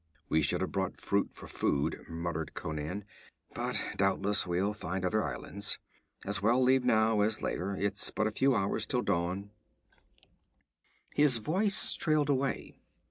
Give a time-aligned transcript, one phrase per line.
[0.29, 3.05] 'We should have brought fruit for food,' muttered Conan;
[3.53, 5.77] 'but doubtless we'll find other islands.
[6.25, 9.51] As well leave now as later; it's but a few hours till dawn'
[11.13, 12.79] His voice trailed away.